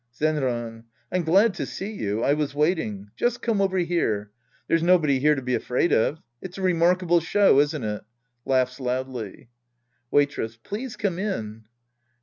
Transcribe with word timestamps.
Zenran. 0.15 0.85
I'm 1.11 1.21
glad 1.23 1.53
to 1.53 1.67
see 1.67 1.91
you. 1.91 2.23
I 2.23 2.33
was 2.33 2.55
waiting. 2.55 3.11
Just 3.15 3.43
come 3.43 3.61
over 3.61 3.77
here. 3.77 4.31
There's 4.67 4.81
nobody 4.81 5.19
here 5.19 5.35
to 5.35 5.43
be 5.43 5.53
afraid 5.53 5.93
of. 5.93 6.19
It's 6.41 6.57
a 6.57 6.63
remarkable 6.63 7.19
show, 7.19 7.59
isn't 7.59 7.83
it? 7.83 8.01
{Laughs 8.43 8.79
loudly!) 8.79 9.49
Waitress. 10.09 10.57
Please 10.57 10.95
come 10.97 11.19
in. 11.19 11.65